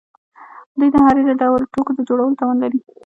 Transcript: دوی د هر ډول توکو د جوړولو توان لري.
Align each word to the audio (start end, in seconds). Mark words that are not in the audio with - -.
دوی 0.77 0.89
د 0.93 0.95
هر 1.05 1.15
ډول 1.41 1.61
توکو 1.73 1.91
د 1.95 1.99
جوړولو 2.09 2.37
توان 2.41 2.57
لري. 2.63 2.79